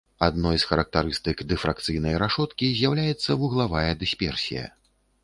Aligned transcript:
Адной 0.27 0.55
з 0.61 0.69
характарыстык 0.69 1.43
дыфракцыйнай 1.51 2.15
рашоткі 2.23 2.71
з'яўляецца 2.79 3.37
вуглавая 3.43 3.85
дысперсія. 4.01 4.65